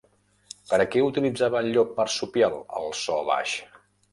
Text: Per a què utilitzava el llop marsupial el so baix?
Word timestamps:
Per 0.69 0.79
a 0.85 0.87
què 0.95 1.03
utilitzava 1.09 1.61
el 1.65 1.69
llop 1.75 1.93
marsupial 2.01 2.59
el 2.81 2.91
so 3.03 3.23
baix? 3.33 3.55